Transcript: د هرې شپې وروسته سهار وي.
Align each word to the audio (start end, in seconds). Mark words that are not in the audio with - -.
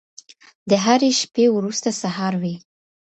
د 0.69 0.71
هرې 0.85 1.11
شپې 1.21 1.45
وروسته 1.51 1.89
سهار 2.01 2.33
وي. 2.41 2.55